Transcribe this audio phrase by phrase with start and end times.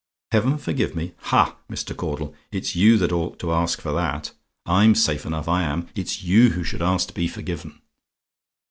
[0.31, 1.13] "HEAVEN FORGIVE ME?
[1.25, 1.57] "Ha!
[1.71, 1.95] Mr.
[1.95, 4.31] Caudle, it's you that ought to ask for that:
[4.65, 7.79] I'm safe enough, I am: it's you who should ask to be forgiven.